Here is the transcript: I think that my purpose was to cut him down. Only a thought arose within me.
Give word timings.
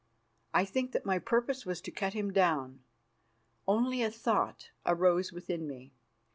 I 0.51 0.65
think 0.65 0.93
that 0.93 1.05
my 1.05 1.19
purpose 1.19 1.63
was 1.63 1.79
to 1.81 1.91
cut 1.91 2.13
him 2.13 2.33
down. 2.33 2.79
Only 3.67 4.01
a 4.01 4.09
thought 4.09 4.71
arose 4.83 5.31
within 5.31 5.67
me. 5.67 5.93